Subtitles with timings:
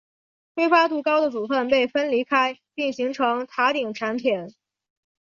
[0.55, 4.49] 挥发度高的组分被分离开并形成塔顶产品。